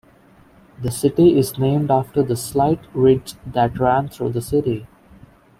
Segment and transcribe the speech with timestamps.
[0.81, 4.87] The city is named after the slight ridge that ran through the city.